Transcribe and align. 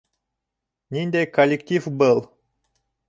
Ниндәй 0.97 1.27
коллектив 1.35 1.91
был? 2.03 2.27